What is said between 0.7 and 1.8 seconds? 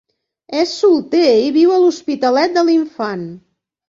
solter i viu a